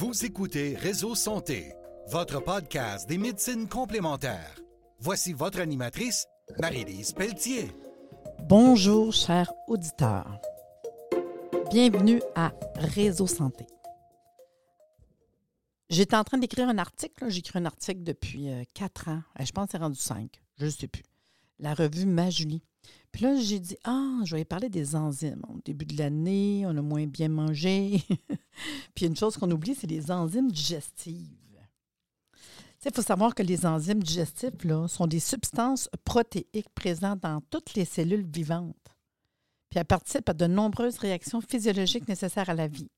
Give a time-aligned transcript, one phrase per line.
[0.00, 1.72] Vous écoutez Réseau Santé,
[2.06, 4.54] votre podcast des médecines complémentaires.
[5.00, 6.24] Voici votre animatrice,
[6.60, 7.72] Marie-Lise Pelletier.
[8.48, 10.40] Bonjour, chers auditeurs.
[11.72, 13.66] Bienvenue à Réseau Santé.
[15.90, 17.28] J'étais en train d'écrire un article.
[17.28, 19.22] J'écris un article depuis euh, quatre ans.
[19.40, 20.40] Euh, je pense que c'est rendu cinq.
[20.60, 21.02] Je ne sais plus.
[21.58, 22.62] La revue Ma Julie.
[23.10, 25.42] Puis là, j'ai dit, ah, je vais parler des enzymes.
[25.48, 28.00] Au début de l'année, on a moins bien mangé.
[28.94, 31.38] Puis une chose qu'on oublie, c'est les enzymes digestives.
[32.84, 37.74] Il faut savoir que les enzymes digestifs là, sont des substances protéiques présentes dans toutes
[37.74, 38.76] les cellules vivantes.
[39.68, 42.90] Puis elles participent à de nombreuses réactions physiologiques nécessaires à la vie.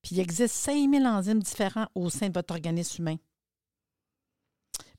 [0.00, 3.16] Puis il existe 5000 enzymes différents au sein de votre organisme humain.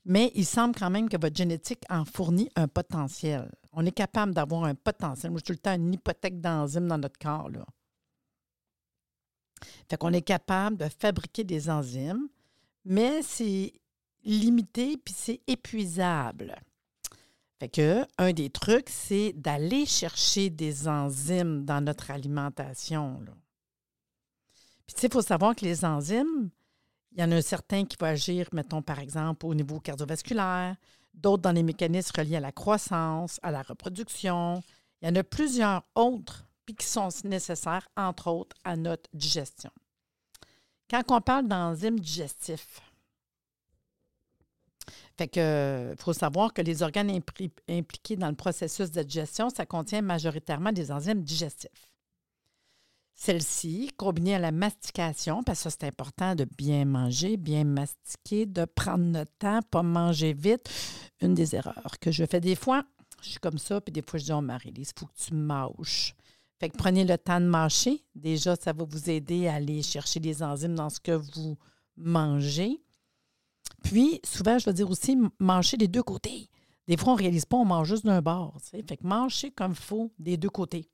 [0.06, 3.50] Mais il semble quand même que votre génétique en fournit un potentiel.
[3.72, 5.32] On est capable d'avoir un potentiel.
[5.32, 7.50] Moi, je tout le temps une hypothèque d'enzymes dans notre corps.
[7.50, 7.64] Là.
[9.88, 12.28] Fait qu'on est capable de fabriquer des enzymes,
[12.84, 13.72] mais c'est
[14.24, 16.56] limité puis c'est épuisable.
[17.60, 23.20] Fait que un des trucs, c'est d'aller chercher des enzymes dans notre alimentation.
[24.86, 26.50] Puis il faut savoir que les enzymes,
[27.12, 30.76] il y en a un certain qui va agir, mettons, par exemple, au niveau cardiovasculaire,
[31.14, 34.62] d'autres dans les mécanismes reliés à la croissance, à la reproduction.
[35.00, 39.70] Il y en a plusieurs autres puis qui sont nécessaires, entre autres, à notre digestion.
[40.90, 42.80] Quand on parle d'enzymes digestifs,
[45.16, 47.10] fait que faut savoir que les organes
[47.68, 51.90] impliqués dans le processus de digestion, ça contient majoritairement des enzymes digestifs.
[53.14, 58.64] Celles-ci, combinées à la mastication, parce que c'est important de bien manger, bien mastiquer, de
[58.64, 60.68] prendre notre temps, pas manger vite.
[61.20, 62.82] Une des erreurs que je fais des fois,
[63.22, 65.32] je suis comme ça, puis des fois je dis, oh Marie-Lise, il faut que tu
[65.32, 66.14] mâches.
[66.60, 68.04] Fait que prenez le temps de mâcher.
[68.14, 71.58] Déjà, ça va vous aider à aller chercher des enzymes dans ce que vous
[71.96, 72.80] mangez.
[73.82, 76.48] Puis, souvent, je vais dire aussi, manger des deux côtés.
[76.86, 78.56] Des fois, on ne réalise pas, on mange juste d'un bord.
[78.62, 80.88] Fait que manger comme il faut des deux côtés.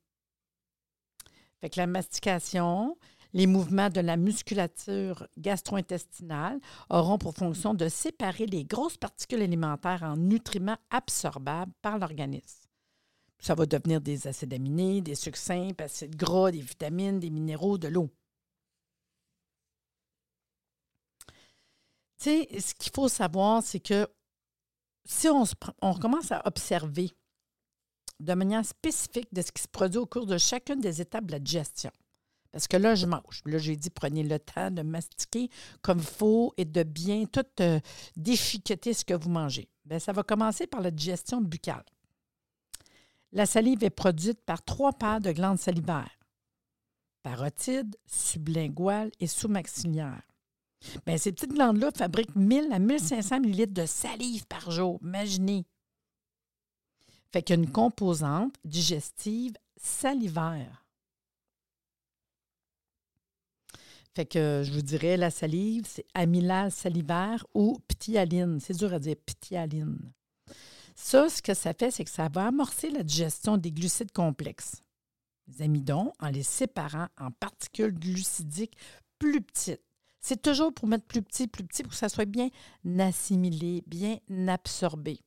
[1.59, 2.97] Fait que la mastication,
[3.33, 10.03] les mouvements de la musculature gastro-intestinale auront pour fonction de séparer les grosses particules alimentaires
[10.03, 12.60] en nutriments absorbables par l'organisme.
[13.41, 17.77] Ça va devenir des acides aminés, des sucres simples, acides gras, des vitamines, des minéraux,
[17.77, 18.09] de l'eau.
[22.19, 24.07] Tu sais, ce qu'il faut savoir, c'est que
[25.05, 25.43] si on,
[25.81, 27.11] on commence à observer
[28.19, 31.31] de manière spécifique de ce qui se produit au cours de chacune des étapes de
[31.31, 31.91] la digestion.
[32.51, 33.41] Parce que là, je mange.
[33.45, 35.49] Là, j'ai dit, prenez le temps de mastiquer
[35.81, 37.79] comme il faut et de bien tout euh,
[38.15, 39.69] déchiqueter ce que vous mangez.
[39.85, 41.85] Bien, ça va commencer par la digestion buccale.
[43.31, 46.21] La salive est produite par trois paires de glandes salivaires
[47.21, 50.21] parotide, sublinguale et sous-maxillaire.
[51.05, 54.99] Bien, ces petites glandes-là fabriquent 1000 à 1500 ml de salive par jour.
[55.03, 55.65] Imaginez.
[57.31, 60.85] Fait qu'il composante digestive salivaire.
[64.13, 68.59] Fait que je vous dirais, la salive, c'est amylase salivaire ou ptyaline.
[68.59, 70.11] C'est dur à dire, ptyaline.
[70.95, 74.83] Ça, ce que ça fait, c'est que ça va amorcer la digestion des glucides complexes,
[75.47, 78.77] les amidons, en les séparant en particules glucidiques
[79.19, 79.83] plus petites.
[80.19, 82.49] C'est toujours pour mettre plus petit, plus petit, pour que ça soit bien
[82.99, 85.19] assimilé, bien absorbé.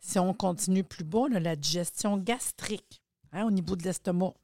[0.00, 3.02] Si on continue plus bas, on a la digestion gastrique
[3.32, 4.34] hein, au niveau de l'estomac.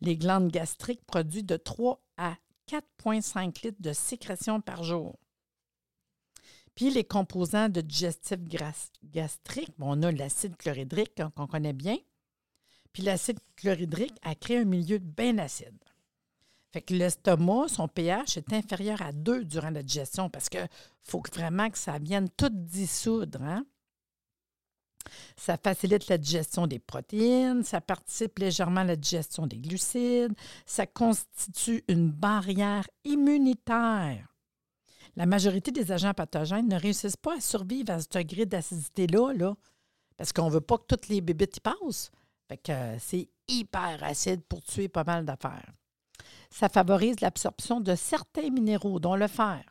[0.00, 2.36] Les glandes gastriques produisent de 3 à
[2.68, 5.18] 4,5 litres de sécrétion par jour.
[6.80, 8.38] Puis les composants de digestif
[9.04, 11.98] gastrique, on a l'acide chlorhydrique qu'on connaît bien.
[12.94, 15.76] Puis l'acide chlorhydrique a créé un milieu bien acide.
[16.72, 20.66] Fait que l'estomac, son pH est inférieur à 2 durant la digestion parce qu'il
[21.02, 23.42] faut vraiment que ça vienne tout dissoudre.
[23.42, 23.66] Hein?
[25.36, 30.32] Ça facilite la digestion des protéines, ça participe légèrement à la digestion des glucides,
[30.64, 34.29] ça constitue une barrière immunitaire.
[35.16, 39.56] La majorité des agents pathogènes ne réussissent pas à survivre à ce degré d'acidité-là, là,
[40.16, 42.10] parce qu'on ne veut pas que toutes les bébites y passent.
[42.48, 45.72] Fait que euh, c'est hyper acide pour tuer pas mal d'affaires.
[46.50, 49.62] Ça favorise l'absorption de certains minéraux, dont le fer,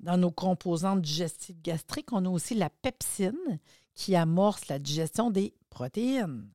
[0.00, 3.58] dans nos composantes digestives gastriques, on a aussi la pepsine
[3.94, 6.48] qui amorce la digestion des protéines.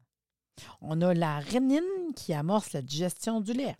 [0.81, 3.75] On a la rénine qui amorce la digestion du lait.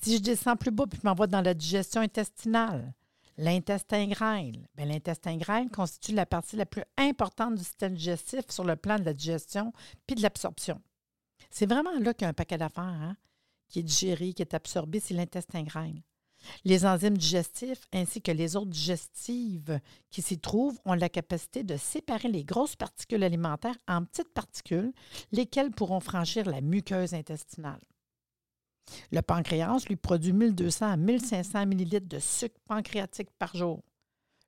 [0.00, 2.94] Si je descends plus bas puis je m'envoie dans la digestion intestinale,
[3.36, 8.64] l'intestin grêle, ben, l'intestin grêle constitue la partie la plus importante du système digestif sur
[8.64, 9.72] le plan de la digestion
[10.06, 10.80] puis de l'absorption.
[11.50, 12.84] C'est vraiment là qu'il y a un paquet d'affaires.
[12.84, 13.16] Hein?
[13.68, 16.02] qui est digéré, qui est absorbé, c'est l'intestin grêle.
[16.64, 21.76] Les enzymes digestifs ainsi que les autres digestives qui s'y trouvent ont la capacité de
[21.76, 24.92] séparer les grosses particules alimentaires en petites particules,
[25.32, 27.80] lesquelles pourront franchir la muqueuse intestinale.
[29.12, 33.82] Le pancréas lui produit 1200 à 1500 ml de sucre pancréatique par jour.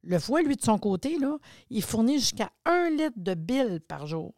[0.02, 1.38] Le foie, lui, de son côté, là,
[1.70, 4.34] il fournit jusqu'à 1 litre de bile par jour.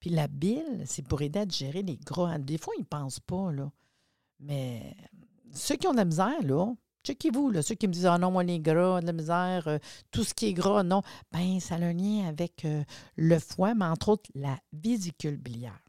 [0.00, 2.38] Puis la bile, c'est pour aider à digérer les gras.
[2.38, 3.70] Des fois, ils ne pensent pas, là.
[4.38, 4.94] Mais
[5.52, 6.74] ceux qui ont de la misère, là,
[7.04, 9.78] checkez-vous, ceux qui me disent Ah non, moi, les gras, de la misère, euh,
[10.10, 11.02] tout ce qui est gras, non.
[11.32, 12.84] Bien, ça a un lien avec euh,
[13.16, 15.85] le foie, mais entre autres la vésicule biliaire.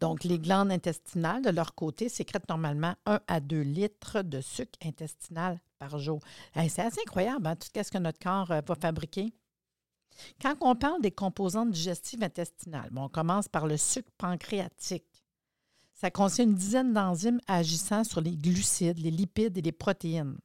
[0.00, 4.78] Donc, les glandes intestinales, de leur côté, sécrètent normalement 1 à 2 litres de sucre
[4.84, 6.20] intestinal par jour.
[6.54, 9.32] c'est assez incroyable, hein, tout ce que notre corps euh, va fabriquer.
[10.40, 15.24] Quand on parle des composantes digestives intestinales, on commence par le sucre pancréatique.
[15.94, 20.38] Ça contient une dizaine d'enzymes agissant sur les glucides, les lipides et les protéines.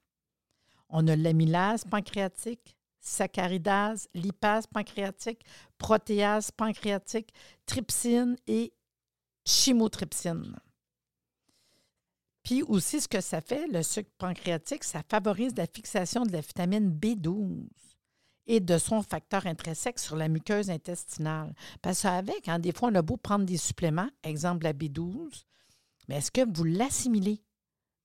[0.89, 5.43] On a l'amylase pancréatique, saccharidase, lipase pancréatique,
[5.77, 7.33] protéase pancréatique,
[7.65, 8.73] trypsine et
[9.49, 10.55] chimotrypsine.
[12.43, 16.41] Puis aussi, ce que ça fait, le sucre pancréatique, ça favorise la fixation de la
[16.41, 17.67] vitamine B12
[18.47, 21.53] et de son facteur intrinsèque sur la muqueuse intestinale.
[21.81, 25.45] Parce qu'avec, hein, des fois, on a beau prendre des suppléments, exemple la B12,
[26.07, 27.43] mais est-ce que vous l'assimilez?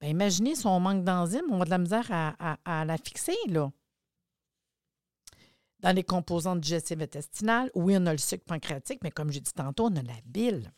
[0.01, 3.71] Bien, imaginez si on manque d'enzymes, on a de la misère à, la fixer, là.
[5.81, 9.53] Dans les composantes digestives intestinales, oui, on a le sucre pancréatique, mais comme j'ai dit
[9.53, 10.73] tantôt, on a la bile.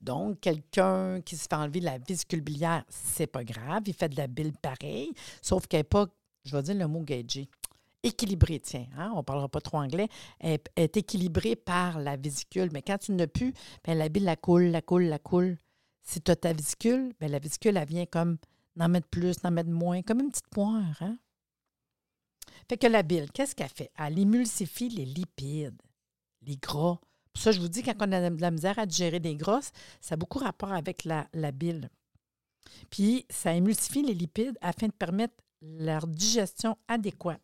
[0.00, 4.16] Donc, quelqu'un qui se fait enlever la vésicule biliaire, c'est pas grave, il fait de
[4.16, 6.06] la bile pareil, sauf qu'elle n'est pas,
[6.44, 7.48] je vais dire le mot gagé,
[8.02, 10.08] équilibrée, tiens, hein, on ne parlera pas trop anglais,
[10.40, 12.70] elle, est équilibrée par la vésicule.
[12.72, 13.52] Mais quand tu n'as plus,
[13.84, 15.56] bien, la bile la coule, la coule, la coule.
[16.02, 18.38] Si tu as ta vésicule, bien, la vésicule, elle vient comme
[18.76, 21.00] d'en mettre plus, d'en mettre moins, comme une petite poire.
[21.00, 21.16] Hein?
[22.68, 23.90] Fait que la bile, qu'est-ce qu'elle fait?
[23.96, 25.80] Elle émulsifie les lipides,
[26.42, 26.98] les gras.
[27.34, 30.14] Ça, je vous dis, quand on a de la misère à digérer des grosses, ça
[30.14, 31.88] a beaucoup rapport avec la, la bile.
[32.90, 37.40] Puis, ça émulsifie les lipides afin de permettre leur digestion adéquate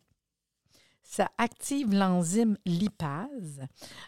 [1.09, 3.61] ça active l'enzyme lipase,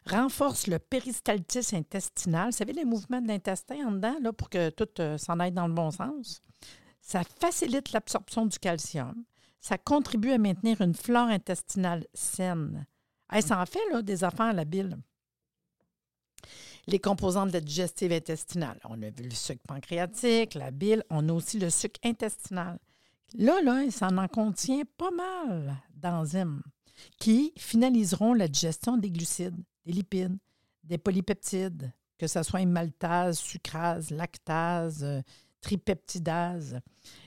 [0.06, 2.52] renforce le péristaltisme intestinal.
[2.52, 5.52] Vous savez, les mouvements de l'intestin en dedans, là, pour que tout euh, s'en aille
[5.52, 6.44] dans le bon sens.
[7.02, 9.26] Ça facilite l'absorption du calcium.
[9.62, 12.86] Ça contribue à maintenir une flore intestinale saine.
[13.42, 14.96] ça en fait là, des affaires à la bile.
[16.88, 18.80] Les composantes de la digestive intestinale.
[18.86, 21.04] On a vu le sucre pancréatique, la bile.
[21.10, 22.80] On a aussi le sucre intestinal.
[23.36, 26.62] Là, là, ça en contient pas mal d'enzymes
[27.20, 30.38] qui finaliseront la digestion des glucides, des lipides,
[30.84, 35.22] des polypeptides, que ce soit maltase, sucrase, lactase, euh,
[35.62, 36.80] tripeptidase,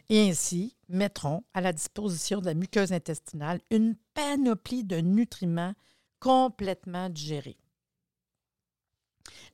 [0.09, 5.75] et ainsi mettront à la disposition de la muqueuse intestinale une panoplie de nutriments
[6.21, 7.57] complètement digérés.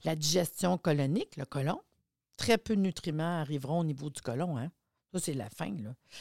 [0.04, 1.80] La digestion colonique, le côlon,
[2.36, 4.56] très peu de nutriments arriveront au niveau du côlon.
[4.56, 4.70] Hein?
[5.12, 5.74] Ça, c'est la fin.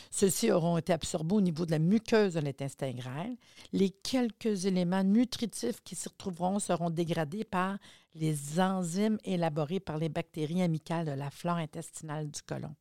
[0.10, 3.36] Ceux-ci auront été absorbés au niveau de la muqueuse de l'intestin grêle.
[3.72, 7.78] Les quelques éléments nutritifs qui s'y retrouveront seront dégradés par
[8.16, 12.76] les enzymes élaborées par les bactéries amicales de la flore intestinale du côlon.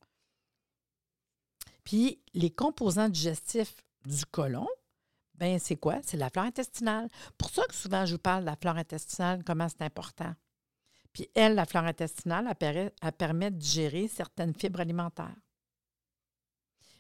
[1.85, 4.69] Puis, les composants digestifs du côlon,
[5.35, 6.01] ben c'est quoi?
[6.03, 7.09] C'est la flore intestinale.
[7.37, 10.35] Pour ça que souvent, je vous parle de la flore intestinale, comment c'est important.
[11.19, 15.35] Puis, elle, la flore intestinale, elle permet de digérer certaines fibres alimentaires.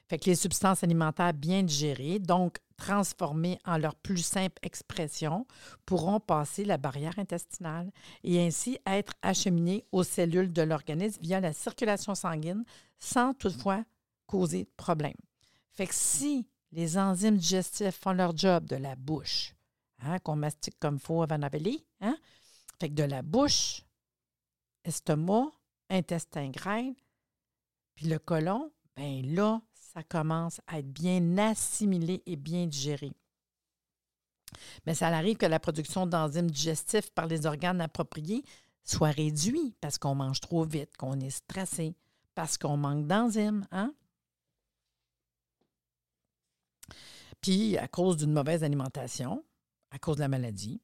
[0.08, 5.46] Fait que les substances alimentaires bien digérées, donc transformées en leur plus simple expression,
[5.87, 7.92] pourront passer la barrière intestinale
[8.25, 12.64] et ainsi être acheminées aux cellules de l'organisme via la circulation sanguine
[12.98, 13.84] sans toutefois
[14.26, 15.14] causer de problème.
[15.75, 19.54] Fait que si les enzymes digestifs font leur job de la bouche,
[20.00, 22.16] hein, qu'on mastique comme il faut avant d'avaler, hein,
[22.80, 23.84] de la bouche,
[24.85, 25.52] estomac,
[25.90, 26.94] intestin grêle,
[27.94, 33.12] puis le côlon, bien là, ça commence à être bien assimilé et bien digéré.
[34.87, 38.44] Mais ça arrive que la production d'enzymes digestifs par les organes appropriés
[38.85, 41.94] soit réduite parce qu'on mange trop vite, qu'on est stressé,
[42.35, 43.66] parce qu'on manque d'enzymes.
[43.70, 43.92] Hein?
[47.40, 49.44] Puis, à cause d'une mauvaise alimentation,
[49.90, 50.80] à cause de la maladie,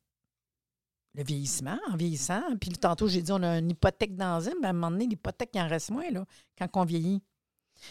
[1.15, 4.71] le vieillissement, en vieillissant, puis tantôt, j'ai dit, on a une hypothèque d'enzymes, ben, à
[4.71, 6.25] un moment donné, l'hypothèque, il en reste moins là,
[6.59, 7.23] quand on vieillit.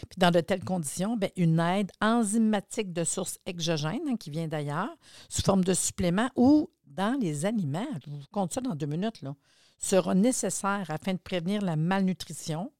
[0.08, 4.48] Puis dans de telles conditions, bien, une aide enzymatique de source exogène, hein, qui vient
[4.48, 4.94] d'ailleurs,
[5.28, 9.22] sous forme de supplément ou dans les aliments, je vous compte ça dans deux minutes,
[9.22, 9.34] là,
[9.78, 12.72] sera nécessaire afin de prévenir la malnutrition.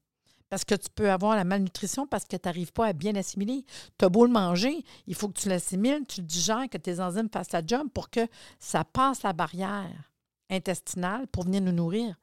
[0.47, 3.65] Parce que tu peux avoir la malnutrition parce que tu n'arrives pas à bien assimiler.
[3.97, 6.99] Tu as beau le manger, il faut que tu l'assimiles, tu le digères, que tes
[6.99, 8.25] enzymes fassent la job pour que
[8.59, 10.14] ça passe la barrière
[10.49, 12.15] intestinale pour venir nous nourrir,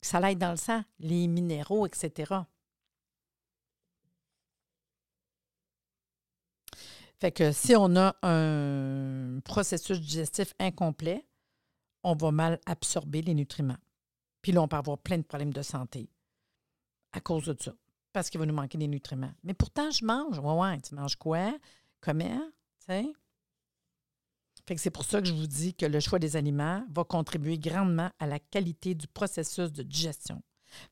[0.00, 2.34] que ça aille dans le sang, les minéraux, etc.
[7.18, 11.24] Fait que si on a un processus digestif incomplet,
[12.02, 13.78] on va mal absorber les nutriments.
[14.40, 16.10] Puis là, on peut avoir plein de problèmes de santé
[17.12, 17.72] à cause de ça,
[18.12, 19.32] parce qu'il va nous manquer des nutriments.
[19.44, 20.38] Mais pourtant, je mange.
[20.38, 21.56] Ouais, ouais, tu manges quoi?
[22.00, 22.40] Comment?
[22.78, 23.08] Fait que
[24.76, 28.10] c'est pour ça que je vous dis que le choix des aliments va contribuer grandement
[28.18, 30.42] à la qualité du processus de digestion.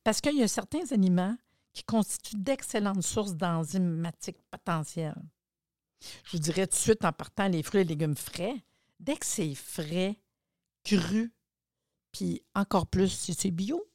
[0.05, 1.37] Parce qu'il y a certains aliments
[1.73, 5.23] qui constituent d'excellentes sources d'enzymatiques potentielles.
[6.25, 8.57] Je vous dirais tout de suite en partant les fruits et légumes frais.
[8.99, 10.19] Dès que c'est frais,
[10.85, 11.33] cru,
[12.13, 13.87] puis encore plus si c'est bio,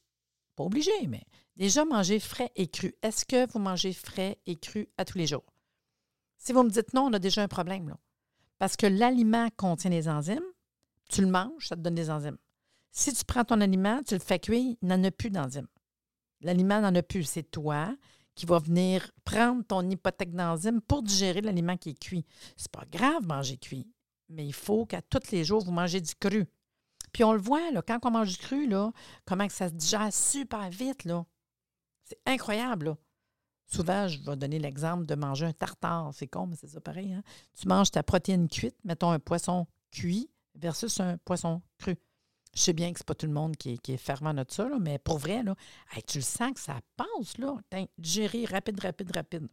[0.56, 1.22] pas obligé, mais
[1.56, 2.94] déjà manger frais et cru.
[3.02, 5.44] Est-ce que vous mangez frais et cru à tous les jours?
[6.38, 7.94] Si vous me dites non, on a déjà un problème.
[8.58, 10.44] Parce que l'aliment contient des enzymes,
[11.08, 12.38] tu le manges, ça te donne des enzymes.
[12.90, 15.68] Si tu prends ton aliment, tu le fais cuire, il n'en a plus d'enzymes.
[16.40, 17.24] L'aliment n'en a plus.
[17.24, 17.94] C'est toi
[18.34, 22.26] qui vas venir prendre ton hypothèque d'enzymes pour digérer l'aliment qui est cuit.
[22.56, 23.86] C'est pas grave manger cuit,
[24.28, 26.46] mais il faut qu'à tous les jours, vous mangez du cru.
[27.12, 28.92] Puis on le voit, là, quand on mange du cru, là,
[29.24, 31.08] comment que ça se digère super vite.
[32.04, 32.96] C'est incroyable.
[33.66, 36.10] Souvent, je vais donner l'exemple de manger un tartare.
[36.14, 37.12] C'est con, mais c'est ça pareil.
[37.12, 37.22] Hein.
[37.54, 41.96] Tu manges ta protéine cuite, mettons un poisson cuit versus un poisson cru.
[42.54, 44.68] Je sais bien que ce n'est pas tout le monde qui est, fervent de ça,
[44.80, 45.42] mais pour vrai,
[46.06, 47.54] tu le sens que ça passe, là.
[47.70, 49.48] Rapide, rapide, rapide.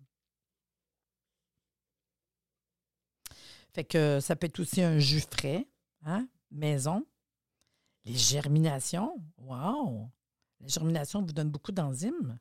[3.73, 5.67] Fait que ça peut être aussi un jus frais,
[6.05, 7.05] hein, maison.
[8.05, 10.09] Les germinations, wow!
[10.61, 12.39] Les germinations vous donnent beaucoup d'enzymes.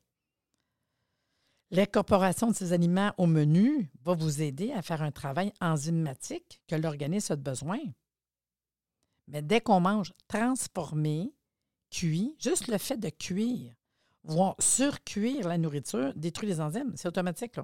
[1.73, 6.75] L'incorporation de ces aliments au menu va vous aider à faire un travail enzymatique que
[6.75, 7.79] l'organisme a besoin.
[9.27, 11.33] Mais dès qu'on mange transformé,
[11.89, 13.73] cuit, juste le fait de cuire,
[14.23, 16.93] voire surcuire la nourriture, détruit les enzymes.
[16.95, 17.59] C'est automatique.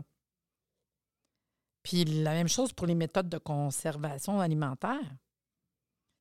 [1.83, 5.15] Puis la même chose pour les méthodes de conservation alimentaire.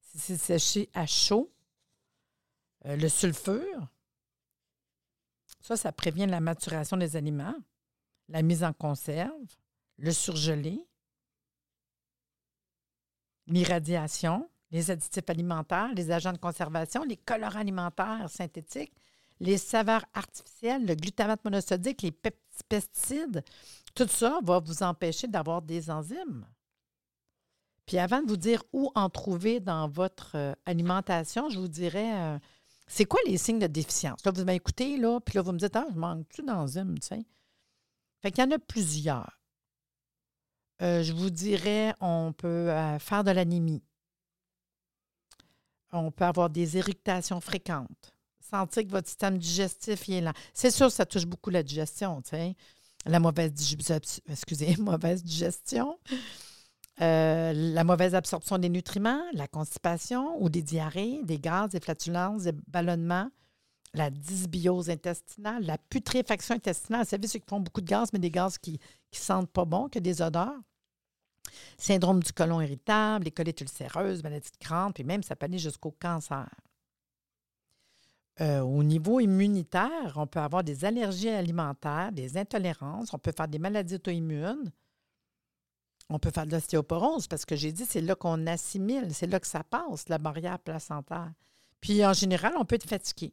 [0.03, 1.51] Si c'est séché à chaud,
[2.85, 3.89] euh, le sulfure,
[5.61, 7.57] ça, ça prévient la maturation des aliments,
[8.29, 9.57] la mise en conserve,
[9.97, 10.87] le surgelé,
[13.47, 18.93] l'irradiation, les additifs alimentaires, les agents de conservation, les colorants alimentaires synthétiques,
[19.41, 22.13] les saveurs artificielles, le glutamate monosodique, les
[22.69, 23.45] pesticides,
[23.95, 26.47] tout ça va vous empêcher d'avoir des enzymes.
[27.87, 32.13] Puis avant de vous dire où en trouver dans votre euh, alimentation, je vous dirais,
[32.15, 32.39] euh,
[32.87, 34.23] c'est quoi les signes de déficience?
[34.27, 37.25] Là, vous m'écoutez, là, puis là, vous me dites, ah, je manque-tu d'enzymes, tu sais?
[38.21, 39.41] Fait qu'il y en a plusieurs.
[40.83, 43.83] Euh, je vous dirais, on peut faire de l'anémie.
[45.93, 48.15] On peut avoir des irritations fréquentes.
[48.41, 50.33] Sentir que votre système digestif est lent.
[50.55, 52.23] C'est sûr, ça touche beaucoup la digestion.
[53.07, 53.53] La mauvaise,
[54.29, 55.99] excusez, mauvaise digestion,
[57.01, 62.43] euh, la mauvaise absorption des nutriments, la constipation ou des diarrhées, des gaz, des flatulences,
[62.43, 63.31] des ballonnements,
[63.99, 67.03] la dysbiose intestinale, la putréfaction intestinale.
[67.03, 68.79] Vous savez, ceux qui font beaucoup de gaz, mais des gaz qui ne
[69.19, 70.59] sentent pas bon, que des odeurs.
[71.77, 75.59] Syndrome du côlon irritable, les colites ulcéreuses, maladie de Crohn, puis même ça peut aller
[75.59, 76.49] jusqu'au cancer.
[78.41, 83.49] Euh, au niveau immunitaire, on peut avoir des allergies alimentaires, des intolérances, on peut faire
[83.49, 84.71] des maladies auto-immunes,
[86.09, 89.41] on peut faire de l'ostéoporose parce que j'ai dit c'est là qu'on assimile, c'est là
[89.41, 91.33] que ça passe, la barrière placentaire.
[91.81, 93.33] Puis en général, on peut être fatigué.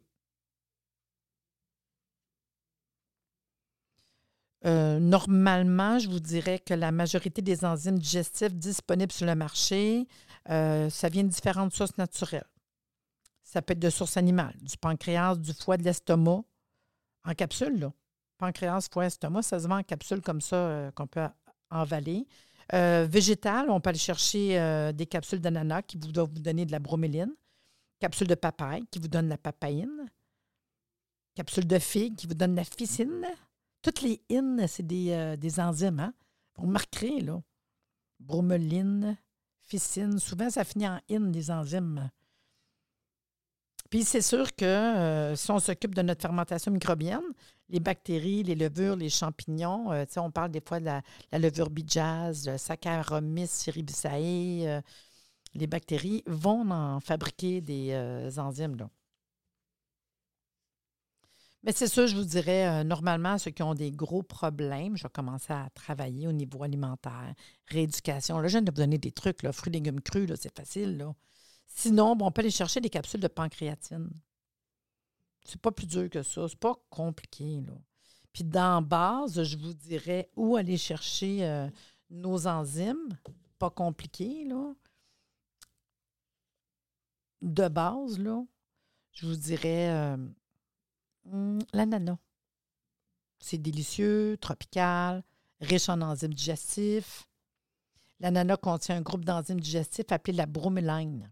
[4.64, 10.08] Euh, normalement, je vous dirais que la majorité des enzymes digestifs disponibles sur le marché,
[10.48, 12.46] euh, ça vient de différentes sources naturelles.
[13.42, 16.42] Ça peut être de sources animales, du pancréas, du foie, de l'estomac,
[17.24, 17.78] en capsule.
[17.78, 17.92] Là.
[18.38, 21.28] Pancréas, foie, estomac, ça se vend en capsule comme ça euh, qu'on peut
[21.70, 22.26] avaler.
[22.72, 26.78] végétal, on peut aller chercher des capsules d'ananas qui vous doivent vous donner de la
[26.78, 27.32] broméline,
[28.00, 30.10] capsules de papaye qui vous donnent la papaïne,
[31.34, 33.26] capsules de figue qui vous donnent la ficine,
[33.86, 36.00] toutes les in, c'est des, euh, des, enzymes.
[36.00, 36.12] Hein?
[36.56, 37.40] Vous remarquerez, là.
[38.18, 39.16] Bromeline,
[39.60, 42.10] ficine, souvent ça finit en in, des enzymes.
[43.88, 47.22] Puis c'est sûr que euh, si on s'occupe de notre fermentation microbienne,
[47.68, 51.02] les bactéries, les levures, les champignons, euh, on parle des fois de la,
[51.38, 54.82] levure bijaz, le Saccharomyces cerevisiae,
[55.54, 57.94] les bactéries vont en fabriquer des
[58.36, 58.88] enzymes.
[61.66, 65.02] Mais c'est ça, je vous dirais, euh, normalement, ceux qui ont des gros problèmes, je
[65.02, 67.34] vais commencer à travailler au niveau alimentaire,
[67.66, 68.38] rééducation.
[68.38, 70.96] Là, je viens de vous donner des trucs, là, fruits, légumes crus, là, c'est facile.
[70.96, 71.12] Là.
[71.66, 74.10] Sinon, bon, on peut aller chercher des capsules de pancréatine.
[75.44, 76.46] C'est pas plus dur que ça.
[76.48, 77.60] C'est pas compliqué.
[77.66, 77.72] Là.
[78.32, 81.68] Puis dans base, je vous dirais où aller chercher euh,
[82.10, 83.18] nos enzymes.
[83.58, 84.72] Pas compliqué, là.
[87.42, 88.44] De base, là,
[89.10, 90.16] je vous dirais euh,
[91.26, 92.18] hmm, l'ananas.
[93.38, 95.22] C'est délicieux, tropical,
[95.60, 97.28] riche en enzymes digestifs.
[98.20, 101.30] L'ananas contient un groupe d'enzymes digestifs appelé la broméline.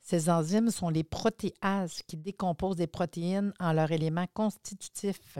[0.00, 5.38] Ces enzymes sont les protéases qui décomposent des protéines en leurs éléments constitutifs,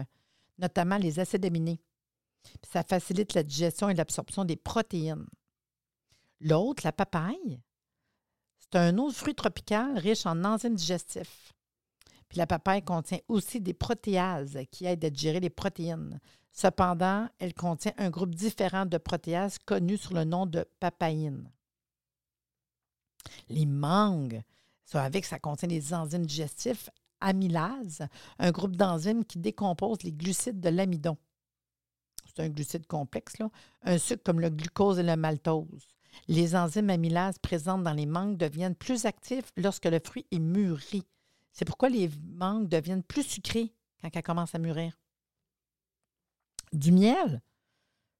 [0.58, 1.80] notamment les acides aminés.
[2.72, 5.26] ça facilite la digestion et l'absorption des protéines.
[6.40, 7.60] L'autre, la papaye,
[8.58, 11.52] c'est un autre fruit tropical riche en enzymes digestifs.
[12.34, 16.20] La papaye contient aussi des protéases qui aident à digérer les protéines.
[16.52, 21.50] Cependant, elle contient un groupe différent de protéases connu sous le nom de papaïne.
[23.48, 24.42] Les mangues,
[24.94, 28.06] avec, ça contient des enzymes digestifs amylase,
[28.38, 31.16] un groupe d'enzymes qui décompose les glucides de l'amidon.
[32.26, 33.34] C'est un glucide complexe,
[33.82, 35.86] un sucre comme le glucose et le maltose.
[36.28, 41.04] Les enzymes amylases présentes dans les mangues deviennent plus actifs lorsque le fruit est mûri.
[41.52, 44.98] C'est pourquoi les mangues deviennent plus sucrées quand elles commencent à mûrir.
[46.72, 47.42] Du miel,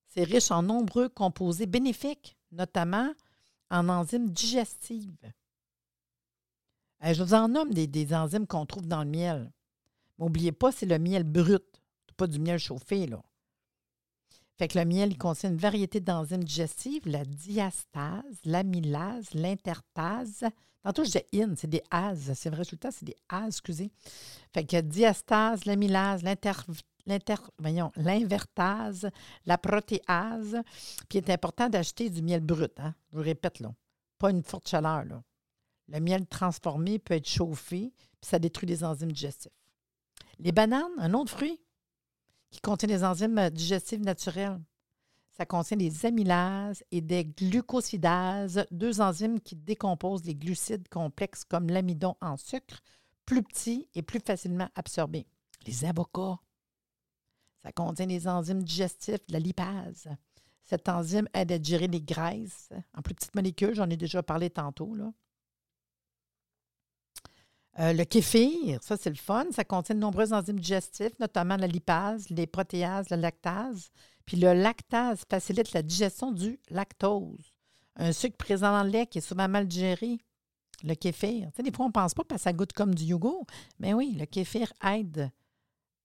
[0.08, 3.12] c'est riche en nombreux composés bénéfiques, notamment
[3.70, 5.32] en enzymes digestives.
[7.04, 9.50] Euh, je vous en nomme des, enzymes qu'on trouve dans le miel.
[10.18, 11.64] N'oubliez pas, c'est le miel brut,
[12.16, 13.08] pas du miel chauffé.
[14.58, 20.44] Fait que le miel, il contient une variété d'enzymes digestives, la diastase, l'amylase, l'intertase.
[20.82, 22.34] Tantôt, je disais in, c'est des as.
[22.34, 23.90] C'est vrai, résultat, c'est des as, excusez.
[24.52, 26.52] Fait que diastase, l'amylase, l'inter,
[27.96, 29.10] l'invertase,
[29.46, 30.62] la protéase.
[31.08, 32.78] Puis il est important d'acheter du miel brut.
[32.80, 32.94] Hein?
[33.10, 33.72] Je vous répète, là.
[34.18, 35.04] Pas une forte chaleur.
[35.88, 39.52] Le miel transformé peut être chauffé, puis ça détruit les enzymes digestifs.
[40.38, 41.60] Les bananes, un autre fruit
[42.50, 44.60] qui contient des enzymes digestives naturelles.
[45.32, 51.68] Ça contient des amylases et des glucosidases, deux enzymes qui décomposent les glucides complexes comme
[51.68, 52.80] l'amidon en sucre,
[53.24, 55.26] plus petits et plus facilement absorbés.
[55.66, 56.38] Les avocats.
[57.62, 60.08] Ça contient des enzymes digestifs, de la lipase.
[60.64, 64.50] Cette enzyme aide à digérer les graisses en plus petites molécules, j'en ai déjà parlé
[64.50, 64.94] tantôt.
[64.94, 65.12] Là.
[67.78, 71.66] Euh, le kéfir, ça c'est le fun, ça contient de nombreux enzymes digestifs, notamment la
[71.66, 73.90] lipase, les protéases, la lactase.
[74.26, 77.52] Puis le lactase facilite la digestion du lactose,
[77.96, 80.18] un sucre présent dans le lait qui est souvent mal digéré.
[80.84, 81.46] Le kéfir.
[81.48, 83.46] Tu sais, des fois, on ne pense pas parce que ça goûte comme du yogourt.
[83.78, 85.30] Mais oui, le kéfir aide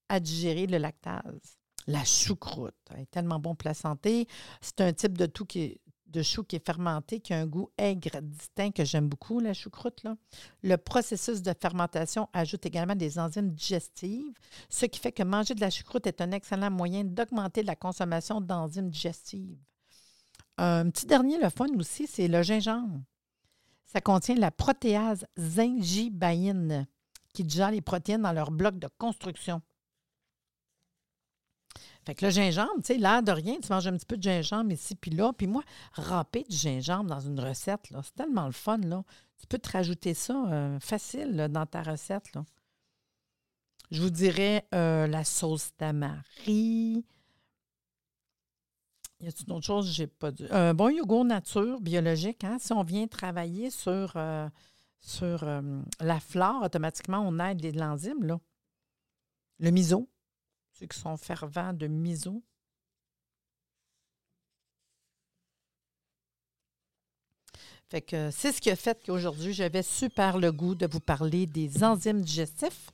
[0.07, 1.57] à digérer le lactase.
[1.87, 4.27] La choucroute est tellement bon pour la santé.
[4.61, 7.45] C'est un type de tout qui est de chou qui est fermenté, qui a un
[7.45, 10.05] goût aigre distinct que j'aime beaucoup, la choucroute.
[10.63, 14.33] Le processus de fermentation ajoute également des enzymes digestives,
[14.69, 18.41] ce qui fait que manger de la choucroute est un excellent moyen d'augmenter la consommation
[18.41, 19.57] d'enzymes digestives.
[20.57, 23.01] Un petit dernier, le fun aussi, c'est le gingembre.
[23.85, 26.87] Ça contient la protéase zingibaïne
[27.33, 29.61] qui digère les protéines dans leur bloc de construction.
[32.05, 34.23] Fait que le gingembre, tu sais, l'air de rien, tu manges un petit peu de
[34.23, 35.33] gingembre ici puis là.
[35.33, 35.63] Puis moi,
[35.93, 38.79] râper du gingembre dans une recette, là, c'est tellement le fun.
[38.79, 42.31] Tu peux te rajouter ça euh, facile dans ta recette.
[43.91, 47.05] Je vous dirais euh, la sauce tamari.
[49.19, 49.91] Y a-t-il d'autres choses?
[49.91, 50.45] J'ai pas dit?
[50.51, 52.57] Un bon yogourt nature, biologique, hein?
[52.59, 54.47] Si on vient travailler sur, euh,
[55.99, 58.39] la flore, automatiquement, on aide l'enzyme, là.
[59.59, 60.07] Le miso
[60.77, 62.43] ceux qui sont fervents de miso.
[67.89, 71.45] Fait que c'est ce qui a fait qu'aujourd'hui, j'avais super le goût de vous parler
[71.45, 72.91] des enzymes digestifs.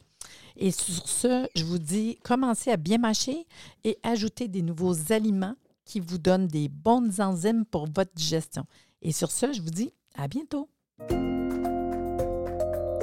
[0.55, 3.47] Et sur ce, je vous dis, commencez à bien mâcher
[3.83, 8.65] et ajoutez des nouveaux aliments qui vous donnent des bonnes enzymes pour votre digestion.
[9.01, 10.69] Et sur ce, je vous dis à bientôt.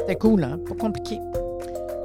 [0.07, 0.59] C'est cool, hein?
[0.59, 1.19] Pas compliqué.